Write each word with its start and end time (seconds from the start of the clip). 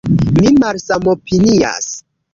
Mi 0.37 0.53
malsamopinias. 0.63 1.93